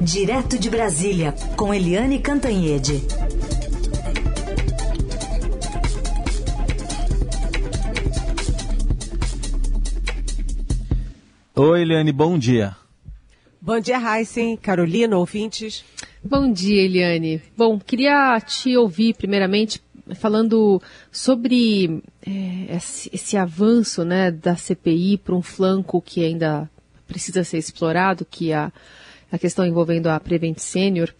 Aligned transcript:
Direto 0.00 0.56
de 0.56 0.70
Brasília, 0.70 1.34
com 1.56 1.74
Eliane 1.74 2.20
Cantanhede. 2.20 3.02
Oi, 11.56 11.82
Eliane, 11.82 12.12
bom 12.12 12.38
dia. 12.38 12.76
Bom 13.60 13.80
dia, 13.80 13.98
Heisen, 13.98 14.56
Carolina, 14.56 15.18
ouvintes. 15.18 15.84
Bom 16.22 16.52
dia, 16.52 16.84
Eliane. 16.84 17.42
Bom, 17.56 17.76
queria 17.80 18.40
te 18.40 18.76
ouvir 18.76 19.14
primeiramente 19.14 19.82
falando 20.14 20.80
sobre 21.10 22.02
é, 22.24 22.76
esse, 22.76 23.10
esse, 23.12 23.36
avanço 23.36 24.04
né, 24.04 24.30
da 24.30 24.54
CPI 24.54 25.18
para 25.18 25.34
um 25.34 25.42
flanco 25.42 26.00
que 26.00 26.24
ainda 26.24 26.70
precisa 27.06 27.42
ser 27.42 27.58
explorado, 27.58 28.24
que 28.24 28.52
é 28.52 28.56
a, 28.56 28.72
a 29.30 29.38
questão 29.38 29.66
envolvendo 29.66 30.08
a 30.08 30.18
Prevent 30.18 30.58
Senior, 30.58 31.12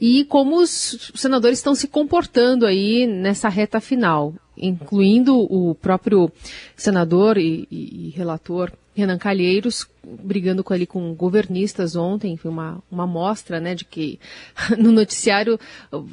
e 0.00 0.24
como 0.26 0.60
os 0.60 1.10
senadores 1.14 1.58
estão 1.58 1.74
se 1.74 1.88
comportando 1.88 2.66
aí 2.66 3.06
nessa 3.06 3.48
reta 3.48 3.80
final, 3.80 4.34
incluindo 4.56 5.36
o 5.38 5.74
próprio 5.74 6.30
senador 6.76 7.38
e, 7.38 7.66
e, 7.70 8.08
e 8.08 8.10
relator 8.10 8.72
Renan 8.94 9.18
Calheiros 9.18 9.86
brigando 10.02 10.62
com, 10.62 10.72
ali 10.72 10.86
com 10.86 11.14
governistas 11.14 11.96
ontem, 11.96 12.36
foi 12.36 12.50
uma, 12.50 12.82
uma 12.90 13.06
mostra, 13.06 13.58
né, 13.58 13.74
de 13.74 13.84
que 13.84 14.18
no 14.78 14.92
noticiário 14.92 15.58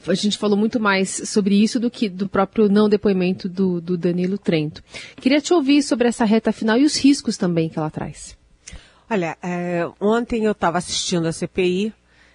a 0.07 0.13
gente 0.13 0.37
falou 0.37 0.57
muito 0.57 0.79
mais 0.79 1.09
sobre 1.29 1.55
isso 1.55 1.79
do 1.79 1.91
que 1.91 2.09
do 2.09 2.27
próprio 2.27 2.67
não 2.67 2.89
depoimento 2.89 3.47
do, 3.47 3.79
do 3.79 3.97
Danilo 3.97 4.37
Trento. 4.37 4.83
Queria 5.17 5.41
te 5.41 5.53
ouvir 5.53 5.83
sobre 5.83 6.07
essa 6.07 6.25
reta 6.25 6.51
final 6.51 6.77
e 6.77 6.85
os 6.85 6.97
riscos 6.97 7.37
também 7.37 7.69
que 7.69 7.77
ela 7.77 7.89
traz. 7.89 8.37
Olha, 9.13 9.37
é, 9.43 9.87
ontem 10.01 10.45
eu 10.45 10.53
estava 10.53 10.79
assistindo 10.79 11.27
a 11.27 11.31
CPI 11.31 11.93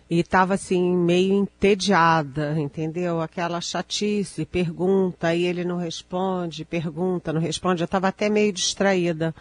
e 0.08 0.20
estava 0.20 0.54
assim 0.54 0.96
meio 0.96 1.34
entediada, 1.34 2.54
entendeu? 2.56 3.20
Aquela 3.20 3.60
chatice, 3.60 4.46
pergunta, 4.46 5.26
aí 5.26 5.44
ele 5.44 5.64
não 5.64 5.76
responde, 5.76 6.64
pergunta, 6.64 7.32
não 7.32 7.40
responde. 7.40 7.82
Eu 7.82 7.86
estava 7.86 8.06
até 8.06 8.30
meio 8.30 8.52
distraída. 8.52 9.34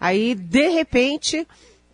Aí, 0.00 0.34
de 0.34 0.70
repente, 0.70 1.46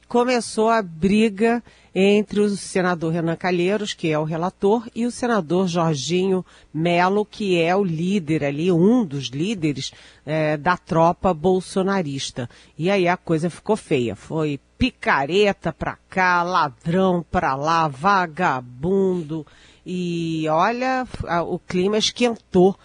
começou 0.09 0.70
a 0.70 0.81
briga 0.81 1.62
entre 1.94 2.41
o 2.41 2.48
senador 2.56 3.12
Renan 3.12 3.36
Calheiros, 3.36 3.92
que 3.92 4.11
é 4.11 4.19
o 4.19 4.25
relator, 4.25 4.89
e 4.94 5.05
o 5.05 5.11
senador 5.11 5.69
Jorginho 5.69 6.42
Melo, 6.72 7.27
que 7.27 7.61
é 7.61 7.77
o 7.77 7.84
líder 7.84 8.42
ali, 8.42 8.72
um 8.72 9.05
dos 9.05 9.27
líderes 9.27 9.92
é, 10.25 10.56
da 10.56 10.78
tropa 10.78 11.34
bolsonarista. 11.34 12.48
E 12.78 12.91
aí 12.91 13.06
a 13.06 13.19
coisa 13.19 13.50
ficou 13.50 13.77
feia. 13.77 14.16
Foi 14.16 14.59
picareta 14.79 15.73
pra 15.73 15.98
cá, 16.09 16.43
ladrão 16.43 17.25
pra 17.31 17.57
lá, 17.57 17.89
vagabundo. 17.89 19.45
E 19.84 20.47
olha, 20.48 21.07
o 21.47 21.59
clima 21.59 21.98
esquentou 21.98 22.79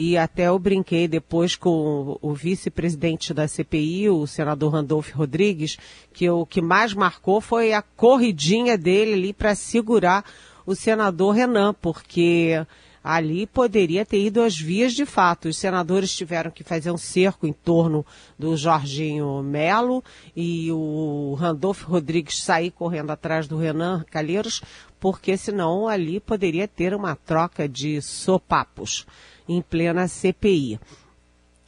e 0.00 0.16
até 0.16 0.46
eu 0.46 0.56
brinquei 0.60 1.08
depois 1.08 1.56
com 1.56 2.16
o, 2.22 2.32
vice-presidente 2.32 3.34
da 3.34 3.48
CPI, 3.48 4.08
o 4.08 4.28
senador 4.28 4.74
Randolfo 4.74 5.16
Rodrigues, 5.16 5.76
que 6.12 6.30
o 6.30 6.46
que 6.46 6.62
mais 6.62 6.94
marcou 6.94 7.40
foi 7.40 7.72
a 7.72 7.82
corridinha 7.82 8.78
dele 8.78 9.14
ali 9.14 9.32
para 9.32 9.56
segurar 9.56 10.24
o 10.64 10.76
senador 10.76 11.34
Renan, 11.34 11.74
porque 11.74 12.64
ali 13.08 13.46
poderia 13.46 14.04
ter 14.04 14.22
ido 14.26 14.42
às 14.42 14.58
vias 14.58 14.92
de 14.92 15.06
fato. 15.06 15.48
Os 15.48 15.56
senadores 15.56 16.14
tiveram 16.14 16.50
que 16.50 16.62
fazer 16.62 16.90
um 16.90 16.98
cerco 16.98 17.46
em 17.46 17.54
torno 17.54 18.04
do 18.38 18.54
Jorginho 18.54 19.42
Melo 19.42 20.04
e 20.36 20.70
o 20.70 21.34
Randolfo 21.40 21.88
Rodrigues 21.88 22.42
sair 22.42 22.70
correndo 22.70 23.10
atrás 23.10 23.48
do 23.48 23.56
Renan 23.56 24.04
Calheiros, 24.10 24.60
porque 25.00 25.38
senão 25.38 25.88
ali 25.88 26.20
poderia 26.20 26.68
ter 26.68 26.92
uma 26.92 27.16
troca 27.16 27.66
de 27.66 28.02
sopapos 28.02 29.06
em 29.48 29.62
plena 29.62 30.06
CPI. 30.06 30.78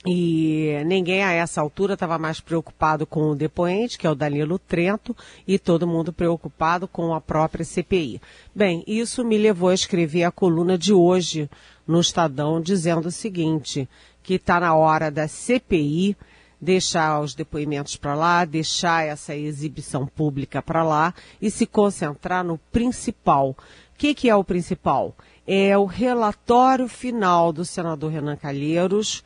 E 0.06 0.82
ninguém 0.86 1.22
a 1.22 1.30
essa 1.30 1.60
altura 1.60 1.92
estava 1.92 2.18
mais 2.18 2.40
preocupado 2.40 3.06
com 3.06 3.30
o 3.30 3.36
depoente, 3.36 3.98
que 3.98 4.06
é 4.06 4.10
o 4.10 4.14
Danilo 4.14 4.58
Trento, 4.58 5.14
e 5.46 5.58
todo 5.58 5.86
mundo 5.86 6.10
preocupado 6.10 6.88
com 6.88 7.12
a 7.12 7.20
própria 7.20 7.66
CPI. 7.66 8.20
Bem, 8.54 8.82
isso 8.86 9.22
me 9.22 9.36
levou 9.36 9.68
a 9.68 9.74
escrever 9.74 10.24
a 10.24 10.30
coluna 10.30 10.78
de 10.78 10.94
hoje 10.94 11.50
no 11.86 12.00
Estadão, 12.00 12.62
dizendo 12.62 13.08
o 13.08 13.12
seguinte, 13.12 13.86
que 14.22 14.34
está 14.34 14.58
na 14.58 14.74
hora 14.74 15.10
da 15.10 15.28
CPI 15.28 16.16
deixar 16.58 17.20
os 17.20 17.34
depoimentos 17.34 17.96
para 17.96 18.14
lá, 18.14 18.44
deixar 18.44 19.06
essa 19.06 19.34
exibição 19.34 20.06
pública 20.06 20.62
para 20.62 20.82
lá 20.82 21.14
e 21.40 21.50
se 21.50 21.66
concentrar 21.66 22.44
no 22.44 22.58
principal. 22.70 23.50
O 23.50 23.56
que, 23.98 24.14
que 24.14 24.30
é 24.30 24.36
o 24.36 24.44
principal? 24.44 25.14
é 25.52 25.76
o 25.76 25.84
relatório 25.84 26.86
final 26.86 27.52
do 27.52 27.64
senador 27.64 28.12
Renan 28.12 28.36
Calheiros 28.36 29.20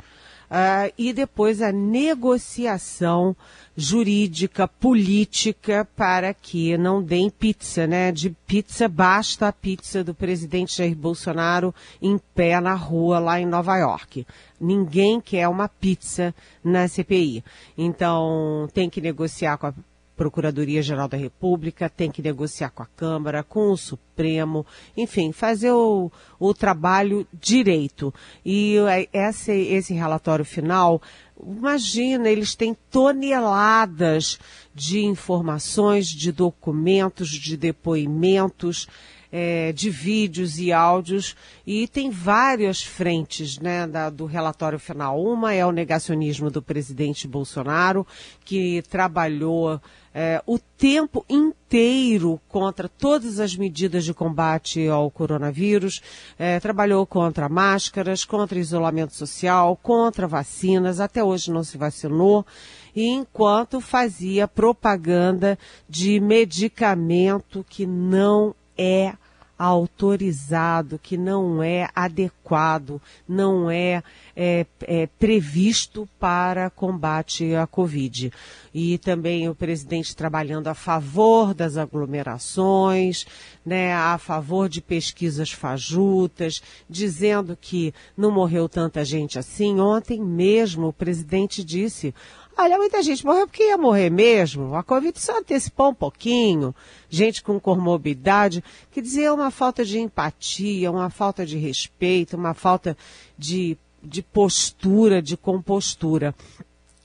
uh, 0.50 0.92
e 0.96 1.12
depois 1.12 1.60
a 1.62 1.72
negociação 1.72 3.36
jurídica, 3.76 4.68
política, 4.68 5.86
para 5.96 6.32
que 6.32 6.76
não 6.78 7.02
deem 7.02 7.28
pizza, 7.28 7.86
né? 7.86 8.12
De 8.12 8.30
pizza 8.46 8.88
basta 8.88 9.48
a 9.48 9.52
pizza 9.52 10.04
do 10.04 10.14
presidente 10.14 10.76
Jair 10.76 10.94
Bolsonaro 10.94 11.74
em 12.00 12.18
pé 12.34 12.60
na 12.60 12.74
rua 12.74 13.18
lá 13.18 13.40
em 13.40 13.46
Nova 13.46 13.76
York. 13.76 14.26
Ninguém 14.60 15.20
quer 15.20 15.48
uma 15.48 15.68
pizza 15.68 16.34
na 16.62 16.86
CPI. 16.86 17.44
Então, 17.76 18.68
tem 18.72 18.88
que 18.88 19.00
negociar 19.00 19.58
com 19.58 19.66
a 19.66 19.74
Procuradoria-Geral 20.16 21.08
da 21.08 21.16
República, 21.16 21.88
tem 21.88 22.10
que 22.10 22.22
negociar 22.22 22.70
com 22.70 22.82
a 22.82 22.86
Câmara, 22.86 23.42
com 23.42 23.70
o 23.70 23.76
Supremo, 23.76 24.64
enfim, 24.96 25.32
fazer 25.32 25.72
o, 25.72 26.10
o 26.38 26.54
trabalho 26.54 27.26
direito. 27.32 28.14
E 28.44 28.76
esse, 29.12 29.52
esse 29.52 29.92
relatório 29.92 30.44
final, 30.44 31.02
imagina, 31.44 32.28
eles 32.28 32.54
têm 32.54 32.76
toneladas 32.90 34.38
de 34.74 35.04
informações, 35.04 36.06
de 36.06 36.30
documentos, 36.30 37.28
de 37.30 37.56
depoimentos, 37.56 38.88
é, 39.36 39.72
de 39.72 39.90
vídeos 39.90 40.60
e 40.60 40.72
áudios 40.72 41.34
e 41.66 41.88
tem 41.88 42.08
várias 42.08 42.84
frentes 42.84 43.58
né, 43.58 43.84
da, 43.84 44.08
do 44.08 44.26
relatório 44.26 44.78
final. 44.78 45.20
Uma 45.20 45.52
é 45.52 45.66
o 45.66 45.72
negacionismo 45.72 46.52
do 46.52 46.62
presidente 46.62 47.26
Bolsonaro, 47.26 48.06
que 48.44 48.80
trabalhou 48.82 49.80
é, 50.14 50.40
o 50.46 50.56
tempo 50.56 51.26
inteiro 51.28 52.40
contra 52.48 52.88
todas 52.88 53.40
as 53.40 53.56
medidas 53.56 54.04
de 54.04 54.14
combate 54.14 54.86
ao 54.86 55.10
coronavírus, 55.10 56.00
é, 56.38 56.60
trabalhou 56.60 57.04
contra 57.04 57.48
máscaras, 57.48 58.24
contra 58.24 58.56
isolamento 58.56 59.14
social, 59.14 59.76
contra 59.82 60.28
vacinas, 60.28 61.00
até 61.00 61.24
hoje 61.24 61.50
não 61.50 61.64
se 61.64 61.76
vacinou, 61.76 62.46
e 62.94 63.08
enquanto 63.08 63.80
fazia 63.80 64.46
propaganda 64.46 65.58
de 65.88 66.20
medicamento 66.20 67.66
que 67.68 67.84
não 67.84 68.54
é 68.78 69.14
autorizado, 69.58 70.98
que 70.98 71.16
não 71.16 71.62
é 71.62 71.88
adequado, 71.94 73.00
não 73.28 73.70
é, 73.70 74.02
é, 74.36 74.66
é, 74.82 75.06
previsto 75.06 76.08
para 76.18 76.70
combate 76.70 77.54
à 77.54 77.66
Covid. 77.66 78.32
E 78.72 78.98
também 78.98 79.48
o 79.48 79.54
presidente 79.54 80.16
trabalhando 80.16 80.66
a 80.66 80.74
favor 80.74 81.54
das 81.54 81.76
aglomerações, 81.76 83.26
né, 83.64 83.94
a 83.94 84.18
favor 84.18 84.68
de 84.68 84.80
pesquisas 84.80 85.52
fajutas, 85.52 86.60
dizendo 86.90 87.56
que 87.60 87.94
não 88.16 88.30
morreu 88.30 88.68
tanta 88.68 89.04
gente 89.04 89.38
assim. 89.38 89.78
Ontem 89.78 90.20
mesmo 90.20 90.88
o 90.88 90.92
presidente 90.92 91.62
disse, 91.64 92.12
Olha, 92.56 92.78
muita 92.78 93.02
gente 93.02 93.26
morreu 93.26 93.48
porque 93.48 93.64
ia 93.64 93.76
morrer 93.76 94.10
mesmo. 94.10 94.76
A 94.76 94.82
Covid 94.82 95.18
só 95.20 95.38
antecipou 95.38 95.90
um 95.90 95.94
pouquinho. 95.94 96.74
Gente 97.10 97.42
com 97.42 97.58
comorbidade, 97.58 98.62
que 98.92 99.02
dizia 99.02 99.34
uma 99.34 99.50
falta 99.50 99.84
de 99.84 99.98
empatia, 99.98 100.90
uma 100.90 101.10
falta 101.10 101.44
de 101.44 101.58
respeito, 101.58 102.36
uma 102.36 102.54
falta 102.54 102.96
de, 103.36 103.76
de 104.00 104.22
postura, 104.22 105.20
de 105.20 105.36
compostura. 105.36 106.32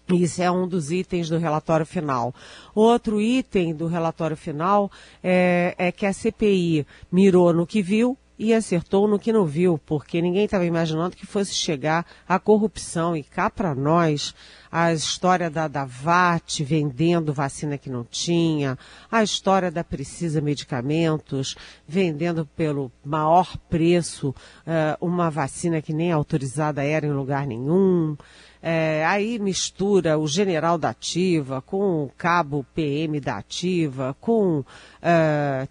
Isso 0.07 0.41
é 0.41 0.51
um 0.51 0.67
dos 0.67 0.91
itens 0.91 1.29
do 1.29 1.37
relatório 1.37 1.85
final. 1.85 2.33
Outro 2.75 3.19
item 3.19 3.73
do 3.73 3.87
relatório 3.87 4.37
final 4.37 4.91
é, 5.23 5.73
é 5.77 5.91
que 5.91 6.05
a 6.05 6.13
CPI 6.13 6.85
mirou 7.11 7.53
no 7.53 7.65
que 7.65 7.81
viu, 7.81 8.17
e 8.39 8.53
acertou 8.53 9.05
no 9.05 9.19
que 9.19 9.33
não 9.33 9.45
viu, 9.45 9.77
porque 9.85 10.21
ninguém 10.21 10.45
estava 10.45 10.65
imaginando 10.65 11.15
que 11.15 11.25
fosse 11.25 11.53
chegar 11.53 12.05
a 12.25 12.39
corrupção. 12.39 13.15
E 13.15 13.21
cá 13.21 13.49
para 13.49 13.75
nós, 13.75 14.33
a 14.71 14.93
história 14.93 15.49
da, 15.49 15.67
da 15.67 15.85
VAT 15.85 16.63
vendendo 16.63 17.33
vacina 17.33 17.77
que 17.77 17.89
não 17.89 18.03
tinha, 18.03 18.77
a 19.11 19.23
história 19.23 19.71
da 19.71 19.83
Precisa 19.83 20.41
Medicamentos 20.41 21.55
vendendo 21.87 22.45
pelo 22.45 22.91
maior 23.03 23.57
preço 23.69 24.29
uh, 24.29 25.05
uma 25.05 25.29
vacina 25.29 25.81
que 25.81 25.93
nem 25.93 26.11
autorizada 26.11 26.83
era 26.83 27.05
em 27.05 27.11
lugar 27.11 27.47
nenhum. 27.47 28.15
É, 28.61 29.05
aí 29.05 29.39
mistura 29.39 30.17
o 30.17 30.27
general 30.27 30.77
da 30.77 30.89
ativa 30.89 31.61
com 31.61 32.03
o 32.03 32.11
cabo 32.17 32.65
PM 32.75 33.17
da 33.21 33.37
ativa, 33.37 34.15
com 34.19 34.59
uh, 34.59 34.65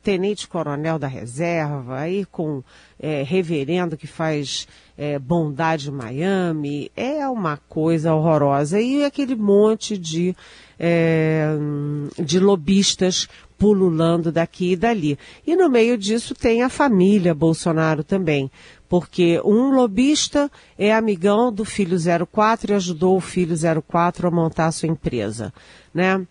tenente-coronel 0.02 0.98
da 0.98 1.06
reserva, 1.06 1.98
aí 1.98 2.24
com 2.24 2.62
é, 2.98 3.22
reverendo 3.22 3.96
que 3.96 4.06
faz 4.06 4.66
é, 4.98 5.18
bondade 5.18 5.90
Miami. 5.90 6.90
É 6.96 7.26
uma 7.28 7.56
coisa 7.56 8.12
horrorosa. 8.12 8.80
E 8.80 9.04
aquele 9.04 9.36
monte 9.36 9.96
de, 9.96 10.34
é, 10.78 11.54
de 12.18 12.40
lobistas 12.40 13.28
pululando 13.56 14.30
daqui 14.30 14.72
e 14.72 14.76
dali. 14.76 15.18
E 15.46 15.56
no 15.56 15.68
meio 15.68 15.96
disso 15.96 16.34
tem 16.34 16.62
a 16.62 16.68
família 16.68 17.34
Bolsonaro 17.34 18.02
também 18.02 18.50
porque 18.88 19.40
um 19.44 19.70
lobista 19.70 20.50
é 20.78 20.94
amigão 20.94 21.52
do 21.52 21.64
filho 21.64 21.98
04 22.26 22.72
e 22.72 22.74
ajudou 22.74 23.16
o 23.16 23.20
filho 23.20 23.54
04 23.86 24.28
a 24.28 24.30
montar 24.30 24.66
a 24.66 24.72
sua 24.72 24.88
empresa, 24.88 25.52
né? 25.92 26.26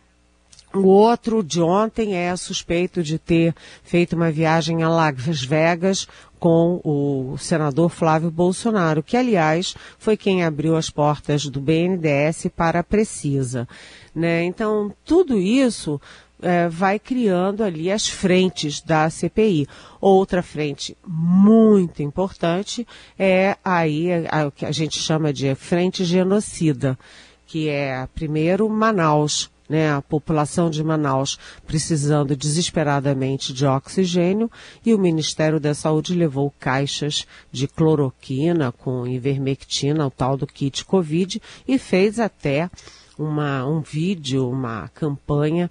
O 0.74 0.86
outro 0.86 1.42
de 1.42 1.62
ontem 1.62 2.16
é 2.16 2.36
suspeito 2.36 3.02
de 3.02 3.18
ter 3.18 3.56
feito 3.84 4.16
uma 4.16 4.30
viagem 4.30 4.84
a 4.84 4.90
Las 4.90 5.42
Vegas 5.44 6.08
com 6.40 6.82
o 6.84 7.38
senador 7.38 7.90
Flávio 7.90 8.30
Bolsonaro, 8.30 9.02
que 9.02 9.18
aliás 9.18 9.76
foi 9.98 10.18
quem 10.18 10.44
abriu 10.44 10.76
as 10.76 10.90
portas 10.90 11.46
do 11.46 11.62
BNDES 11.62 12.48
para 12.56 12.80
a 12.80 12.84
Precisa. 12.84 13.68
Né? 14.14 14.44
Então, 14.44 14.94
tudo 15.06 15.40
isso 15.40 16.00
é, 16.42 16.68
vai 16.68 17.00
criando 17.00 17.64
ali 17.64 17.92
as 17.92 18.08
frentes 18.08 18.82
da 18.82 19.10
CPI. 19.10 19.68
Outra 20.00 20.44
frente 20.44 20.98
muito 21.06 22.04
importante 22.04 22.86
é 23.18 23.58
aí 23.64 24.10
o 24.46 24.52
que 24.52 24.66
a 24.66 24.72
gente 24.72 25.00
chama 25.00 25.34
de 25.34 25.56
frente 25.56 26.04
genocida, 26.04 26.98
que 27.46 27.70
é 27.70 28.08
primeiro 28.14 28.70
Manaus, 28.70 29.50
né, 29.70 29.92
a 29.92 30.02
população 30.02 30.70
de 30.70 30.84
Manaus 30.84 31.38
precisando 31.66 32.36
desesperadamente 32.36 33.54
de 33.54 33.66
oxigênio 33.66 34.50
e 34.86 34.94
o 34.94 35.00
Ministério 35.00 35.60
da 35.60 35.74
Saúde 35.74 36.14
levou 36.14 36.54
caixas 36.60 37.26
de 37.52 37.68
cloroquina 37.68 38.72
com 38.72 39.08
ivermectina, 39.08 40.06
o 40.06 40.12
tal 40.12 40.38
do 40.38 40.48
kit 40.48 40.86
Covid, 40.86 41.42
e 41.68 41.78
fez 41.78 42.20
até 42.20 42.70
uma, 43.18 43.66
um 43.66 43.82
vídeo, 43.82 44.50
uma 44.50 44.88
campanha 44.90 45.70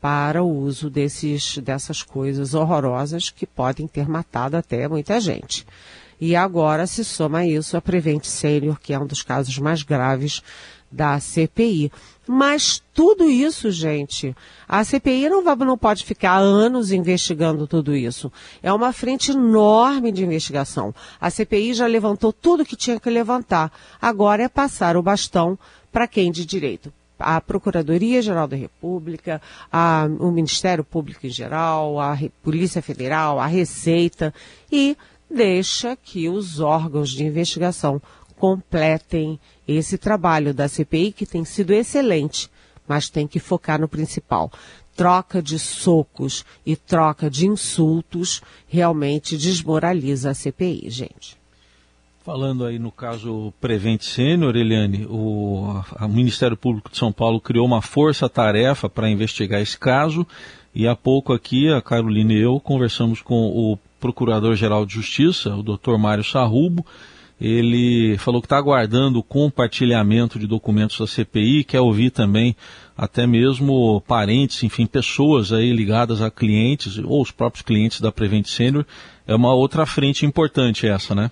para 0.00 0.42
o 0.42 0.48
uso 0.48 0.88
desses, 0.88 1.58
dessas 1.58 2.02
coisas 2.02 2.54
horrorosas 2.54 3.30
que 3.30 3.46
podem 3.46 3.86
ter 3.86 4.08
matado 4.08 4.56
até 4.56 4.86
muita 4.86 5.20
gente. 5.20 5.66
E 6.20 6.34
agora 6.34 6.86
se 6.86 7.04
soma 7.04 7.46
isso 7.46 7.76
a 7.76 7.80
Prevent 7.80 8.24
Senior, 8.24 8.78
que 8.80 8.92
é 8.92 8.98
um 8.98 9.06
dos 9.06 9.22
casos 9.22 9.56
mais 9.58 9.82
graves 9.82 10.42
da 10.90 11.18
CPI. 11.20 11.92
Mas 12.26 12.82
tudo 12.92 13.30
isso, 13.30 13.70
gente, 13.70 14.36
a 14.68 14.84
CPI 14.84 15.28
não, 15.28 15.42
vai, 15.42 15.56
não 15.56 15.78
pode 15.78 16.04
ficar 16.04 16.36
anos 16.36 16.92
investigando 16.92 17.66
tudo 17.66 17.96
isso. 17.96 18.30
É 18.62 18.72
uma 18.72 18.92
frente 18.92 19.30
enorme 19.30 20.12
de 20.12 20.24
investigação. 20.24 20.94
A 21.20 21.30
CPI 21.30 21.74
já 21.74 21.86
levantou 21.86 22.32
tudo 22.32 22.64
que 22.64 22.76
tinha 22.76 23.00
que 23.00 23.08
levantar. 23.08 23.72
Agora 24.00 24.42
é 24.42 24.48
passar 24.48 24.96
o 24.96 25.02
bastão 25.02 25.58
para 25.90 26.06
quem 26.06 26.30
de 26.30 26.44
direito 26.44 26.92
a 27.18 27.40
Procuradoria-Geral 27.40 28.46
da 28.46 28.56
República, 28.56 29.42
a, 29.72 30.08
o 30.20 30.30
Ministério 30.30 30.84
Público 30.84 31.26
em 31.26 31.30
geral, 31.30 31.98
a 31.98 32.14
Re, 32.14 32.30
Polícia 32.42 32.80
Federal, 32.80 33.40
a 33.40 33.46
Receita 33.46 34.32
e 34.70 34.96
deixa 35.28 35.96
que 35.96 36.28
os 36.28 36.60
órgãos 36.60 37.10
de 37.10 37.24
investigação 37.24 38.00
completem 38.38 39.38
esse 39.66 39.98
trabalho 39.98 40.54
da 40.54 40.68
CPI 40.68 41.12
que 41.12 41.26
tem 41.26 41.44
sido 41.44 41.72
excelente, 41.72 42.48
mas 42.86 43.10
tem 43.10 43.26
que 43.26 43.38
focar 43.38 43.80
no 43.80 43.88
principal. 43.88 44.50
Troca 44.96 45.42
de 45.42 45.58
socos 45.58 46.44
e 46.64 46.74
troca 46.74 47.28
de 47.30 47.46
insultos 47.46 48.40
realmente 48.66 49.36
desmoraliza 49.36 50.30
a 50.30 50.34
CPI, 50.34 50.88
gente. 50.88 51.36
Falando 52.24 52.64
aí 52.64 52.78
no 52.78 52.92
caso 52.92 53.52
Prevent 53.60 54.02
Sênior, 54.02 54.54
Eliane, 54.54 55.06
o, 55.06 55.82
o 55.98 56.08
Ministério 56.08 56.56
Público 56.56 56.90
de 56.90 56.98
São 56.98 57.12
Paulo 57.12 57.40
criou 57.40 57.64
uma 57.64 57.80
força-tarefa 57.80 58.88
para 58.88 59.08
investigar 59.08 59.60
esse 59.60 59.78
caso 59.78 60.26
e 60.74 60.86
há 60.86 60.94
pouco 60.94 61.32
aqui 61.32 61.72
a 61.72 61.80
Carolina 61.80 62.32
e 62.32 62.40
eu 62.40 62.60
conversamos 62.60 63.22
com 63.22 63.48
o 63.48 63.78
Procurador-Geral 63.98 64.84
de 64.84 64.94
Justiça, 64.94 65.54
o 65.54 65.62
Dr. 65.62 65.96
Mário 65.98 66.22
Sarrubo. 66.22 66.84
Ele 67.40 68.16
falou 68.18 68.40
que 68.40 68.46
está 68.46 68.56
aguardando 68.56 69.18
o 69.18 69.22
compartilhamento 69.22 70.38
de 70.38 70.46
documentos 70.46 70.98
da 70.98 71.06
CPI, 71.06 71.64
quer 71.64 71.80
ouvir 71.80 72.10
também 72.10 72.56
até 72.96 73.26
mesmo 73.26 74.00
parentes, 74.08 74.62
enfim, 74.64 74.86
pessoas 74.86 75.52
aí 75.52 75.72
ligadas 75.72 76.20
a 76.20 76.30
clientes 76.30 76.98
ou 76.98 77.22
os 77.22 77.30
próprios 77.30 77.62
clientes 77.62 78.00
da 78.00 78.10
Prevent 78.10 78.46
Senior. 78.46 78.84
É 79.26 79.34
uma 79.34 79.54
outra 79.54 79.86
frente 79.86 80.26
importante 80.26 80.86
essa, 80.86 81.14
né? 81.14 81.30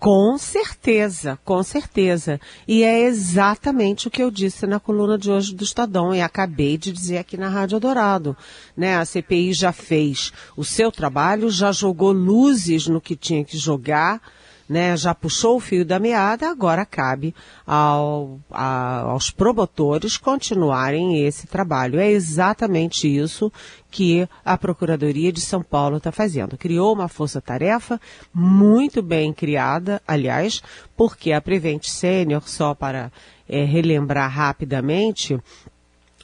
Com 0.00 0.38
certeza, 0.38 1.38
com 1.44 1.62
certeza. 1.62 2.40
E 2.66 2.82
é 2.82 3.02
exatamente 3.02 4.08
o 4.08 4.10
que 4.10 4.22
eu 4.22 4.30
disse 4.30 4.66
na 4.66 4.80
coluna 4.80 5.18
de 5.18 5.30
hoje 5.30 5.54
do 5.54 5.62
Estadão 5.62 6.14
e 6.14 6.22
acabei 6.22 6.78
de 6.78 6.90
dizer 6.90 7.18
aqui 7.18 7.36
na 7.36 7.50
Rádio 7.50 7.78
Dourado. 7.78 8.34
Né? 8.74 8.96
A 8.96 9.04
CPI 9.04 9.52
já 9.52 9.72
fez 9.72 10.32
o 10.56 10.64
seu 10.64 10.90
trabalho, 10.90 11.50
já 11.50 11.70
jogou 11.70 12.12
luzes 12.12 12.86
no 12.86 12.98
que 12.98 13.14
tinha 13.14 13.44
que 13.44 13.58
jogar, 13.58 14.22
né, 14.70 14.96
já 14.96 15.12
puxou 15.12 15.56
o 15.56 15.60
fio 15.60 15.84
da 15.84 15.98
meada, 15.98 16.48
agora 16.48 16.86
cabe 16.86 17.34
ao, 17.66 18.38
a, 18.48 19.00
aos 19.00 19.28
promotores 19.28 20.16
continuarem 20.16 21.26
esse 21.26 21.48
trabalho. 21.48 21.98
É 21.98 22.08
exatamente 22.08 23.08
isso 23.08 23.52
que 23.90 24.28
a 24.44 24.56
Procuradoria 24.56 25.32
de 25.32 25.40
São 25.40 25.60
Paulo 25.60 25.96
está 25.96 26.12
fazendo. 26.12 26.56
Criou 26.56 26.94
uma 26.94 27.08
força-tarefa 27.08 28.00
muito 28.32 29.02
bem 29.02 29.32
criada, 29.32 30.00
aliás, 30.06 30.62
porque 30.96 31.32
a 31.32 31.40
Prevent 31.40 31.86
Senior, 31.86 32.48
só 32.48 32.72
para 32.72 33.10
é, 33.48 33.64
relembrar 33.64 34.30
rapidamente, 34.30 35.36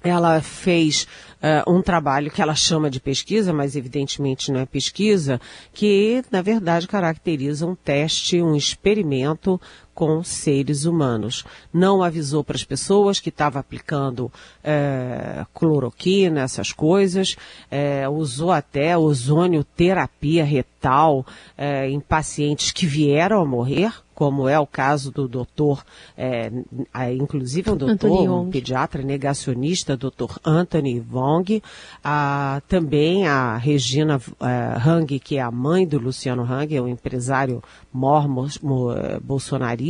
ela 0.09 0.41
fez 0.41 1.07
uh, 1.43 1.71
um 1.71 1.83
trabalho 1.83 2.31
que 2.31 2.41
ela 2.41 2.55
chama 2.55 2.91
de 2.91 3.01
pesquisa, 3.01 3.53
mas 3.53 3.77
evidentemente 3.77 4.51
não 4.51 4.61
é 4.61 4.67
pesquisa, 4.67 5.41
que 5.73 6.23
na 6.31 6.43
verdade 6.43 6.89
caracteriza 6.89 7.67
um 7.67 7.75
teste, 7.75 8.41
um 8.41 8.55
experimento 8.55 9.61
com 9.97 10.23
seres 10.23 10.85
humanos. 10.85 11.43
Não 11.73 12.03
avisou 12.03 12.45
para 12.45 12.55
as 12.55 12.63
pessoas 12.63 13.19
que 13.19 13.31
estava 13.31 13.59
aplicando 13.59 14.31
é, 14.63 15.43
cloroquina, 15.55 16.43
essas 16.43 16.71
coisas, 16.71 17.35
é, 17.71 18.07
usou 18.07 18.53
até 18.53 18.97
ozônio 18.97 19.65
terapia 19.65 20.45
retal 20.45 21.25
é, 21.57 21.89
em 21.89 21.99
pacientes 21.99 22.71
que 22.71 22.87
vieram 22.87 23.41
a 23.41 23.47
morrer, 23.47 23.91
como 24.17 24.49
é 24.49 24.59
o 24.59 24.67
caso 24.67 25.13
do 25.13 25.29
doutor, 25.29 25.85
é, 26.17 26.51
inclusive 27.21 27.71
um 27.71 27.77
doutor, 27.77 28.31
um 28.31 28.49
pediatra 28.49 29.03
negacionista, 29.03 29.95
doutor 29.95 30.41
Anthony 30.43 31.05
Wong, 31.13 31.63
a, 32.03 32.63
também 32.67 33.29
a 33.29 33.59
Regina 33.59 34.17
uh, 34.17 34.89
Hang, 34.89 35.19
que 35.21 35.37
é 35.37 35.43
a 35.43 35.51
mãe 35.51 35.87
do 35.87 35.99
Luciano 35.99 36.51
Hang, 36.51 36.75
é 36.75 36.81
um 36.81 36.89
empresário 36.89 37.63
mormo, 37.93 38.47
bolsonarista, 39.23 39.86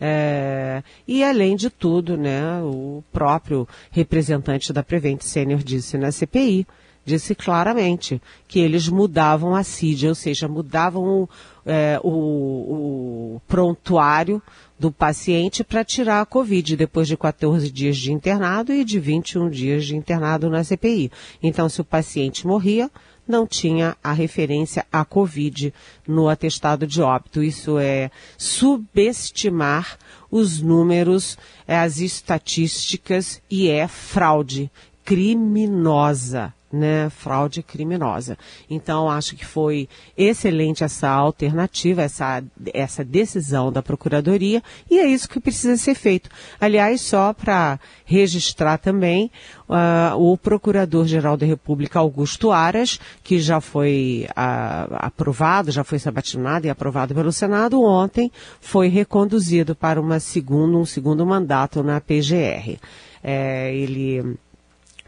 é, 0.00 0.82
e 1.06 1.24
além 1.24 1.56
de 1.56 1.70
tudo, 1.70 2.16
né, 2.16 2.60
o 2.62 3.02
próprio 3.12 3.66
representante 3.90 4.72
da 4.72 4.82
Prevent 4.82 5.22
Senior 5.22 5.62
disse 5.62 5.96
na 5.96 6.12
CPI, 6.12 6.66
disse 7.06 7.36
claramente 7.36 8.20
que 8.48 8.58
eles 8.58 8.88
mudavam 8.88 9.54
a 9.54 9.62
CID, 9.62 10.08
ou 10.08 10.14
seja, 10.14 10.48
mudavam 10.48 11.28
é, 11.64 12.00
o, 12.02 13.36
o 13.36 13.42
prontuário 13.46 14.42
do 14.78 14.90
paciente 14.90 15.62
para 15.62 15.84
tirar 15.84 16.20
a 16.20 16.26
Covid 16.26 16.76
depois 16.76 17.06
de 17.06 17.16
14 17.16 17.70
dias 17.70 17.96
de 17.96 18.12
internado 18.12 18.72
e 18.72 18.84
de 18.84 18.98
21 18.98 19.48
dias 19.48 19.86
de 19.86 19.96
internado 19.96 20.50
na 20.50 20.64
CPI. 20.64 21.10
Então, 21.40 21.68
se 21.68 21.80
o 21.80 21.84
paciente 21.84 22.46
morria, 22.46 22.90
não 23.26 23.46
tinha 23.46 23.96
a 24.02 24.12
referência 24.12 24.86
à 24.92 25.04
Covid 25.04 25.72
no 26.06 26.28
atestado 26.28 26.86
de 26.86 27.02
óbito. 27.02 27.42
Isso 27.42 27.78
é 27.78 28.10
subestimar 28.38 29.98
os 30.30 30.60
números, 30.60 31.36
as 31.66 31.98
estatísticas 31.98 33.40
e 33.50 33.68
é 33.68 33.88
fraude 33.88 34.70
criminosa 35.04 36.52
né, 36.72 37.08
fraude 37.10 37.62
criminosa. 37.62 38.36
Então, 38.68 39.08
acho 39.08 39.36
que 39.36 39.44
foi 39.44 39.88
excelente 40.16 40.84
essa 40.84 41.08
alternativa, 41.08 42.02
essa, 42.02 42.42
essa 42.74 43.04
decisão 43.04 43.70
da 43.70 43.82
Procuradoria, 43.82 44.62
e 44.90 44.98
é 44.98 45.06
isso 45.06 45.28
que 45.28 45.40
precisa 45.40 45.76
ser 45.76 45.94
feito. 45.94 46.28
Aliás, 46.60 47.00
só 47.00 47.32
para 47.32 47.78
registrar 48.04 48.78
também, 48.78 49.30
uh, 49.68 50.16
o 50.16 50.36
Procurador-Geral 50.36 51.36
da 51.36 51.46
República, 51.46 51.98
Augusto 51.98 52.50
Aras, 52.50 53.00
que 53.22 53.38
já 53.38 53.60
foi 53.60 54.26
uh, 54.30 54.96
aprovado, 54.96 55.70
já 55.70 55.84
foi 55.84 55.98
sabatinado 55.98 56.66
e 56.66 56.70
aprovado 56.70 57.14
pelo 57.14 57.32
Senado 57.32 57.82
ontem, 57.82 58.30
foi 58.60 58.88
reconduzido 58.88 59.74
para 59.74 60.00
uma 60.00 60.20
segunda, 60.20 60.76
um 60.76 60.86
segundo 60.86 61.24
mandato 61.24 61.82
na 61.82 62.00
PGR. 62.00 62.78
É, 63.22 63.74
ele 63.74 64.36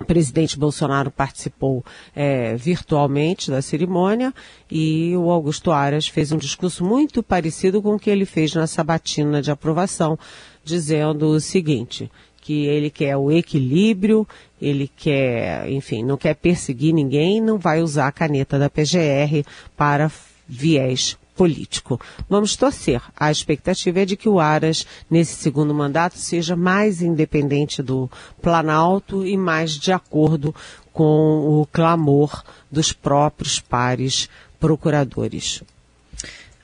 o 0.00 0.05
presidente 0.05 0.59
Bolsonaro 0.59 1.11
participou 1.11 1.85
é, 2.14 2.55
virtualmente 2.57 3.50
da 3.50 3.61
cerimônia 3.61 4.33
e 4.71 5.17
o 5.17 5.31
Augusto 5.31 5.71
Aras 5.71 6.07
fez 6.07 6.33
um 6.33 6.38
discurso 6.38 6.85
muito 6.85 7.23
parecido 7.23 7.83
com 7.83 7.95
o 7.95 7.99
que 7.99 8.11
ele 8.11 8.25
fez 8.25 8.55
na 8.55 8.67
sabatina 8.67 9.43
de 9.43 9.50
aprovação, 9.50 10.19
dizendo 10.64 11.26
o 11.26 11.40
seguinte, 11.40 12.11
que 12.40 12.67
ele 12.67 12.90
quer 12.90 13.17
o 13.17 13.31
equilíbrio, 13.31 14.26
ele 14.61 14.90
quer, 14.97 15.69
enfim, 15.71 16.05
não 16.05 16.17
quer 16.17 16.35
perseguir 16.35 16.95
ninguém, 16.95 17.40
não 17.40 17.59
vai 17.59 17.83
usar 17.83 18.09
a 18.09 18.12
caneta 18.12 18.59
da 18.59 18.71
PGR 18.71 19.45
para 19.76 20.11
viés 20.49 21.19
político. 21.38 22.00
Vamos 22.28 22.57
torcer. 22.57 23.00
A 23.16 23.30
expectativa 23.30 24.00
é 24.00 24.04
de 24.04 24.16
que 24.16 24.28
o 24.28 24.40
Aras, 24.40 24.85
nesse 25.09 25.37
segundo 25.37 25.73
mandato, 25.73 26.18
seja 26.18 26.57
mais 26.57 27.00
independente 27.00 27.80
do 27.80 28.11
Planalto 28.42 29.25
e 29.25 29.37
mais 29.37 29.78
de 29.78 29.92
acordo 29.92 30.52
com 30.92 31.61
o 31.61 31.66
clamor 31.73 32.42
dos 32.68 32.92
próprios 32.92 33.61
pares 33.61 34.28
procuradores. 34.59 35.62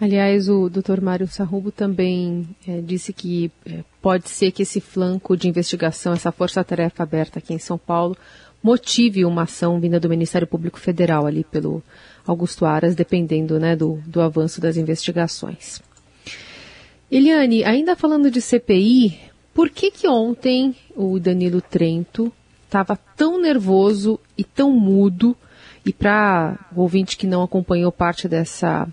Aliás, 0.00 0.48
o 0.48 0.68
Dr. 0.68 1.00
Mário 1.00 1.28
Sarrubo 1.28 1.70
também 1.70 2.48
é, 2.66 2.80
disse 2.80 3.12
que 3.12 3.52
é, 3.64 3.84
pode 4.02 4.28
ser 4.28 4.50
que 4.50 4.64
esse 4.64 4.80
flanco 4.80 5.36
de 5.36 5.48
investigação, 5.48 6.14
essa 6.14 6.32
força-tarefa 6.32 7.04
aberta 7.04 7.38
aqui 7.38 7.54
em 7.54 7.60
São 7.60 7.78
Paulo, 7.78 8.16
motive 8.60 9.24
uma 9.24 9.42
ação 9.42 9.78
vinda 9.78 10.00
do 10.00 10.08
Ministério 10.08 10.48
Público 10.48 10.80
Federal 10.80 11.26
ali 11.26 11.44
pelo 11.44 11.80
Augusto 12.26 12.64
Aras, 12.64 12.94
dependendo 12.94 13.58
né, 13.58 13.76
do, 13.76 14.00
do 14.06 14.20
avanço 14.20 14.60
das 14.60 14.76
investigações. 14.76 15.80
Eliane, 17.10 17.64
ainda 17.64 17.94
falando 17.94 18.30
de 18.30 18.40
CPI, 18.40 19.18
por 19.52 19.70
que 19.70 19.90
que 19.90 20.08
ontem 20.08 20.74
o 20.96 21.18
Danilo 21.20 21.60
Trento 21.60 22.32
estava 22.64 22.96
tão 23.16 23.40
nervoso 23.40 24.18
e 24.36 24.42
tão 24.42 24.72
mudo? 24.72 25.36
E 25.86 25.92
para 25.92 26.58
o 26.74 26.80
ouvinte 26.80 27.16
que 27.16 27.26
não 27.26 27.42
acompanhou 27.42 27.92
parte 27.92 28.26
dessa, 28.26 28.88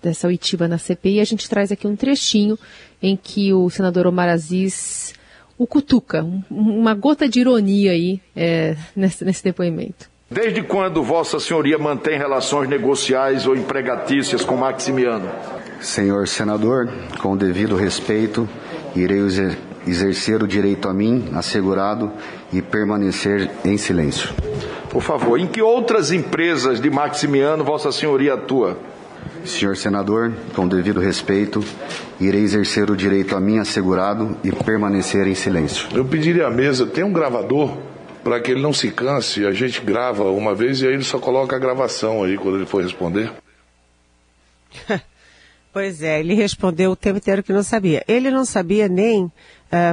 dessa 0.00 0.28
oitiva 0.28 0.68
na 0.68 0.78
CPI, 0.78 1.20
a 1.20 1.24
gente 1.24 1.48
traz 1.48 1.72
aqui 1.72 1.86
um 1.86 1.96
trechinho 1.96 2.56
em 3.02 3.16
que 3.16 3.52
o 3.52 3.68
senador 3.68 4.06
Omar 4.06 4.28
Aziz 4.28 5.14
o 5.58 5.66
cutuca, 5.66 6.22
um, 6.22 6.42
uma 6.48 6.94
gota 6.94 7.28
de 7.28 7.40
ironia 7.40 7.90
aí 7.90 8.20
é, 8.34 8.76
nesse, 8.94 9.24
nesse 9.24 9.42
depoimento. 9.42 10.08
Desde 10.30 10.62
quando 10.62 11.02
Vossa 11.02 11.40
Senhoria 11.40 11.78
mantém 11.78 12.18
relações 12.18 12.68
negociais 12.68 13.46
ou 13.46 13.56
empregatícias 13.56 14.44
com 14.44 14.58
Maximiano? 14.58 15.26
Senhor 15.80 16.28
senador, 16.28 16.86
com 17.22 17.32
o 17.32 17.36
devido 17.36 17.74
respeito, 17.74 18.46
irei 18.94 19.20
exercer 19.86 20.42
o 20.42 20.46
direito 20.46 20.86
a 20.86 20.92
mim 20.92 21.30
assegurado 21.34 22.12
e 22.52 22.60
permanecer 22.60 23.50
em 23.64 23.78
silêncio. 23.78 24.28
Por 24.90 25.02
favor, 25.02 25.40
em 25.40 25.46
que 25.46 25.62
outras 25.62 26.12
empresas 26.12 26.78
de 26.78 26.90
Maximiano 26.90 27.64
Vossa 27.64 27.90
Senhoria 27.90 28.34
atua? 28.34 28.76
Senhor 29.46 29.78
senador, 29.78 30.34
com 30.54 30.66
o 30.66 30.68
devido 30.68 31.00
respeito, 31.00 31.64
irei 32.20 32.42
exercer 32.42 32.90
o 32.90 32.96
direito 32.96 33.34
a 33.34 33.40
mim 33.40 33.60
assegurado 33.60 34.36
e 34.44 34.52
permanecer 34.52 35.26
em 35.26 35.34
silêncio. 35.34 35.88
Eu 35.94 36.04
pediria 36.04 36.48
à 36.48 36.50
mesa, 36.50 36.84
tem 36.84 37.02
um 37.02 37.14
gravador 37.14 37.87
para 38.22 38.40
que 38.40 38.50
ele 38.50 38.62
não 38.62 38.72
se 38.72 38.90
canse. 38.90 39.46
A 39.46 39.52
gente 39.52 39.80
grava 39.80 40.24
uma 40.30 40.54
vez 40.54 40.80
e 40.80 40.86
aí 40.86 40.94
ele 40.94 41.04
só 41.04 41.18
coloca 41.18 41.56
a 41.56 41.58
gravação 41.58 42.22
aí 42.22 42.36
quando 42.36 42.56
ele 42.56 42.66
for 42.66 42.82
responder. 42.82 43.30
pois 45.72 46.02
é, 46.02 46.20
ele 46.20 46.34
respondeu 46.34 46.90
o 46.90 46.96
tempo 46.96 47.18
inteiro 47.18 47.42
que 47.42 47.52
não 47.52 47.62
sabia. 47.62 48.04
Ele 48.06 48.30
não 48.30 48.44
sabia 48.44 48.88
nem 48.88 49.24
uh, 49.24 49.32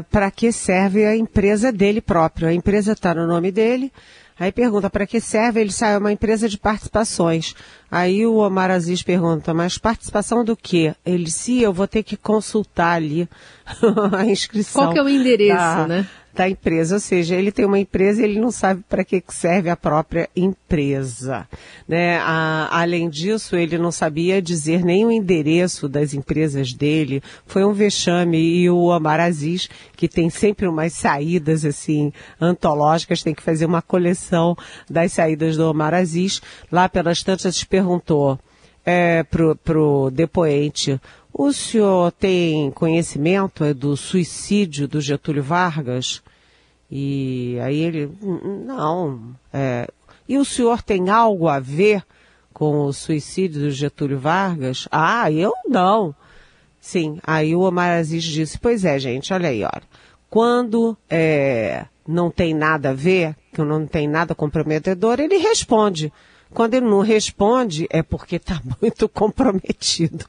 para 0.10 0.29
que 0.32 0.51
serve 0.51 1.05
a 1.05 1.15
empresa 1.15 1.72
dele 1.72 2.01
próprio. 2.01 2.48
A 2.48 2.53
empresa 2.53 2.94
está 2.94 3.13
no 3.13 3.27
nome 3.27 3.51
dele. 3.51 3.91
Aí 4.38 4.51
pergunta 4.51 4.89
para 4.89 5.08
que 5.08 5.22
serve, 5.22 5.62
ele 5.62 5.72
sai 5.72 5.98
uma 5.98 6.12
empresa 6.12 6.50
de 6.50 6.58
participações. 6.58 7.55
Aí 7.89 8.25
o 8.25 8.36
Omar 8.36 8.70
Aziz 8.70 9.01
pergunta, 9.01 9.53
mas 9.53 9.77
participação 9.77 10.44
do 10.44 10.58
quê? 10.58 10.94
Ele, 11.05 11.32
se 11.32 11.62
eu 11.62 11.72
vou 11.72 11.88
ter 11.88 12.03
que 12.03 12.17
consultar 12.17 12.98
ali 12.98 13.29
a 14.12 14.25
inscrição. 14.25 14.84
Qual 14.84 14.94
que 14.94 15.00
é 15.00 15.03
o 15.03 15.08
endereço, 15.08 15.55
da, 15.55 15.88
né? 15.88 16.08
Da 16.36 16.50
empresa, 16.50 16.96
ou 16.96 17.00
seja, 17.00 17.36
ele 17.36 17.51
tem 17.51 17.65
uma 17.65 17.80
empresa 17.80 18.22
e 18.22 18.25
ele 18.25 18.39
não 18.39 18.51
sabe 18.51 18.84
para 18.88 19.04
que 19.04 19.24
serve 19.30 19.70
a 19.70 19.77
própria 19.77 20.30
empresa. 20.36 21.48
Né? 21.88 22.18
A, 22.18 22.68
além 22.72 23.10
disso, 23.10 23.56
ele 23.56 23.77
não 23.77 23.92
sabia 23.92 24.42
dizer 24.42 24.84
nem 24.84 25.06
o 25.06 25.12
endereço 25.12 25.88
das 25.88 26.13
empresas 26.13 26.74
dele. 26.74 27.24
Foi 27.48 27.63
um 27.63 27.74
vexame 27.74 28.38
e 28.38 28.70
o 28.70 28.86
Omar 28.86 29.20
Aziz, 29.20 29.70
que 29.96 30.08
tem 30.08 30.30
sempre 30.30 30.68
umas 30.68 30.94
saídas 30.94 31.63
assim 31.63 32.12
antológicas, 32.39 33.24
tem 33.24 33.34
que 33.34 33.42
fazer 33.42 33.65
uma 33.65 33.82
coleção 33.82 34.58
das 34.89 35.13
saídas 35.13 35.56
do 35.56 35.70
Omar 35.70 35.94
Aziz. 35.94 36.42
Lá 36.70 36.89
pelas 36.89 37.24
tantas 37.24 37.63
perguntou 37.63 38.38
é, 38.86 39.24
pro, 39.24 39.56
pro 39.56 40.12
depoente 40.12 41.00
o 41.38 41.51
senhor 41.51 42.13
tem 42.13 42.72
conhecimento 42.72 43.65
é, 43.65 43.74
do 43.74 43.98
suicídio 43.98 44.88
do 44.88 45.01
Getúlio 45.01 45.44
Vargas? 45.44 46.24
E 46.89 47.58
aí 47.62 47.77
ele, 47.77 48.10
não. 48.22 49.36
É, 49.51 49.86
e 50.30 50.38
o 50.38 50.46
senhor 50.46 50.82
tem 50.82 51.10
algo 51.10 51.50
a 51.50 51.60
ver 51.60 52.06
com 52.54 52.86
o 52.86 52.94
suicídio 52.94 53.63
do 53.63 53.70
Getúlio 53.70 54.18
Vargas? 54.18 54.88
Ah, 54.89 55.30
eu 55.30 55.51
não. 55.68 56.15
Sim, 56.80 57.20
aí 57.22 57.54
o 57.54 57.62
Omar 57.62 57.98
Aziz 57.98 58.24
disse, 58.24 58.58
pois 58.58 58.86
é, 58.86 58.98
gente, 58.98 59.34
olha 59.34 59.50
aí, 59.50 59.62
olha. 59.62 59.84
Quando 60.30 60.96
é, 61.10 61.86
não 62.08 62.32
tem 62.32 62.54
nada 62.54 62.92
a 62.92 62.94
ver, 62.94 63.36
que 63.51 63.62
não 63.62 63.86
tem 63.86 64.08
nada 64.08 64.34
comprometedor, 64.34 65.20
ele 65.20 65.36
responde. 65.36 66.13
Quando 66.52 66.74
ele 66.74 66.86
não 66.86 67.02
responde, 67.02 67.88
é 67.90 68.02
porque 68.02 68.38
está 68.38 68.62
muito 68.82 69.10
comprometido. 69.10 70.25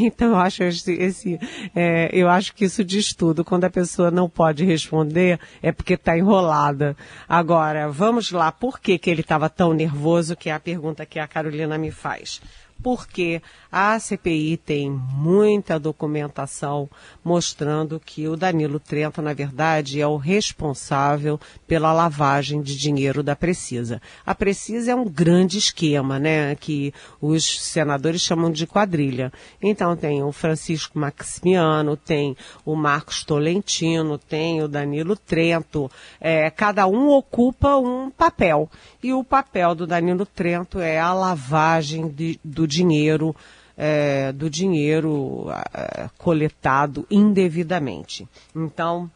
Então, 0.00 0.30
eu 0.30 0.36
acho, 0.36 0.62
esse, 0.64 0.92
esse 0.92 1.40
é, 1.74 2.10
eu 2.12 2.28
acho 2.28 2.54
que 2.54 2.64
isso 2.64 2.84
diz 2.84 3.14
tudo. 3.14 3.44
Quando 3.44 3.64
a 3.64 3.70
pessoa 3.70 4.10
não 4.10 4.28
pode 4.28 4.64
responder, 4.64 5.38
é 5.62 5.72
porque 5.72 5.94
está 5.94 6.16
enrolada. 6.18 6.96
Agora, 7.28 7.88
vamos 7.88 8.30
lá. 8.30 8.50
Por 8.50 8.80
que, 8.80 8.98
que 8.98 9.10
ele 9.10 9.20
estava 9.20 9.48
tão 9.48 9.72
nervoso? 9.72 10.36
Que 10.36 10.50
é 10.50 10.52
a 10.52 10.60
pergunta 10.60 11.06
que 11.06 11.18
a 11.18 11.26
Carolina 11.26 11.78
me 11.78 11.90
faz 11.90 12.40
porque 12.84 13.40
a 13.72 13.98
CPI 13.98 14.58
tem 14.58 14.90
muita 14.90 15.80
documentação 15.80 16.86
mostrando 17.24 17.98
que 17.98 18.28
o 18.28 18.36
Danilo 18.36 18.78
Trento, 18.78 19.22
na 19.22 19.32
verdade, 19.32 20.02
é 20.02 20.06
o 20.06 20.18
responsável 20.18 21.40
pela 21.66 21.94
lavagem 21.94 22.60
de 22.60 22.76
dinheiro 22.76 23.22
da 23.22 23.34
Precisa. 23.34 24.02
A 24.26 24.34
Precisa 24.34 24.92
é 24.92 24.94
um 24.94 25.08
grande 25.08 25.56
esquema, 25.56 26.18
né, 26.18 26.54
que 26.56 26.92
os 27.22 27.62
senadores 27.62 28.20
chamam 28.20 28.52
de 28.52 28.66
quadrilha. 28.66 29.32
Então 29.62 29.96
tem 29.96 30.22
o 30.22 30.30
Francisco 30.30 30.98
Maximiano, 30.98 31.96
tem 31.96 32.36
o 32.66 32.76
Marcos 32.76 33.24
Tolentino, 33.24 34.18
tem 34.18 34.62
o 34.62 34.68
Danilo 34.68 35.16
Trento, 35.16 35.90
é, 36.20 36.50
cada 36.50 36.86
um 36.86 37.08
ocupa 37.08 37.76
um 37.76 38.10
papel. 38.10 38.70
E 39.02 39.10
o 39.14 39.24
papel 39.24 39.74
do 39.74 39.86
Danilo 39.86 40.26
Trento 40.26 40.80
é 40.80 40.98
a 40.98 41.14
lavagem 41.14 42.08
de, 42.08 42.38
do 42.44 42.73
dinheiro 42.74 43.34
é, 43.76 44.32
do 44.32 44.48
dinheiro 44.48 45.46
é, 45.72 46.08
coletado 46.18 47.06
indevidamente. 47.10 48.26
Então, 48.54 49.10